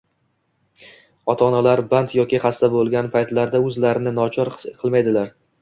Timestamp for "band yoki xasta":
1.93-2.71